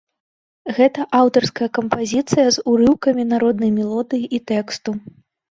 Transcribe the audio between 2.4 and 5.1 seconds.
з урыўкамі народнай мелодыі і тэксту.